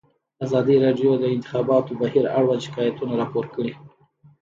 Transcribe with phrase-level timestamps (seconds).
[0.45, 3.73] ازادي راډیو د د انتخاباتو بهیر اړوند شکایتونه راپور کړي.